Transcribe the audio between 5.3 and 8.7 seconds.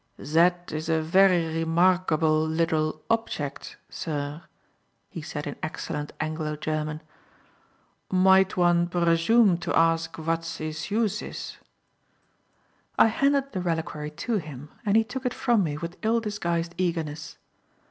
in excellent Anglo German. "Might